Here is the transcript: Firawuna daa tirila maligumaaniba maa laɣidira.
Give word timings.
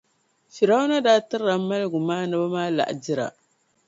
Firawuna 0.53 0.97
daa 1.05 1.19
tirila 1.29 1.55
maligumaaniba 1.67 2.47
maa 2.53 2.73
laɣidira. 2.77 3.27